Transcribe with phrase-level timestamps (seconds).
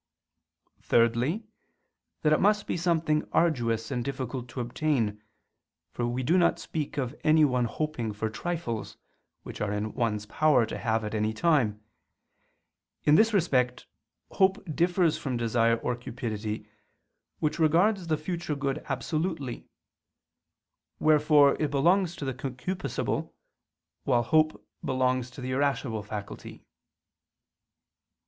[0.81, 1.43] Thirdly,
[2.23, 5.21] that it must be something arduous and difficult to obtain,
[5.91, 8.97] for we do not speak of any one hoping for trifles,
[9.43, 11.83] which are in one's power to have at any time:
[13.03, 13.85] in this respect,
[14.31, 16.67] hope differs from desire or cupidity,
[17.37, 19.67] which regards the future good absolutely:
[20.97, 23.33] wherefore it belongs to the concupiscible,
[24.05, 26.65] while hope belongs to the irascible faculty.